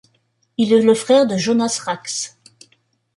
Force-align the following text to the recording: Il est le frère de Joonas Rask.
Il 0.57 0.73
est 0.73 0.81
le 0.81 0.95
frère 0.95 1.27
de 1.27 1.37
Joonas 1.37 1.83
Rask. 1.85 2.33